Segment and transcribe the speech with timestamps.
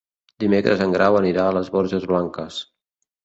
[0.43, 2.57] Dimecres en Grau anirà a les Borges Blanques.